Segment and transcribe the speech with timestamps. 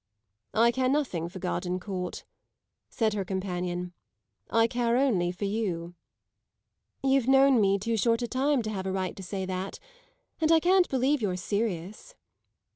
[0.55, 2.23] "I care nothing for Gardencourt,"
[2.89, 3.93] said her companion.
[4.49, 5.93] "I care only for you."
[7.03, 9.77] "You've known me too short a time to have a right to say that,
[10.39, 12.15] and I can't believe you're serious."